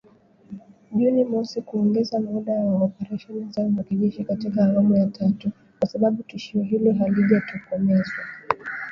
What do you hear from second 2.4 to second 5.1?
wa operesheni zao za kijeshi katika awamu ya